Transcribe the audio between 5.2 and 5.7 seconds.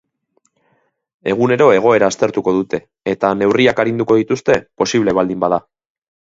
baldin bada.